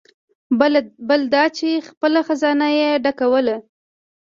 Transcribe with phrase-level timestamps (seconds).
[1.09, 3.47] بل دا چې خپله خزانه یې ډکول.